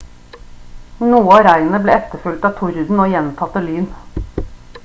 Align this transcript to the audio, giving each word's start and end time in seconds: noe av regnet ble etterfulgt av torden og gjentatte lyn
noe 1.09 1.19
av 1.33 1.43
regnet 1.47 1.85
ble 1.85 1.95
etterfulgt 1.97 2.49
av 2.51 2.57
torden 2.63 3.05
og 3.07 3.15
gjentatte 3.15 3.67
lyn 3.71 3.91